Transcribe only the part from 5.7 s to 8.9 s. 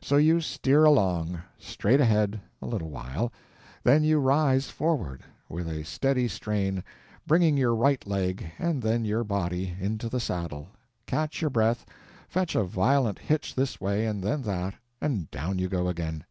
steady strain, bringing your right leg, and